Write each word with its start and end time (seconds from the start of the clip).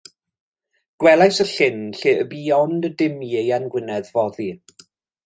Gwelais 1.03 1.41
y 1.43 1.45
llyn 1.49 1.83
lle 1.99 2.13
y 2.21 2.25
bu 2.31 2.41
ond 2.57 2.87
y 2.89 2.91
dim 3.03 3.21
i 3.29 3.29
Ieuan 3.35 3.69
Gwynedd 3.77 4.11
foddi. 4.17 4.49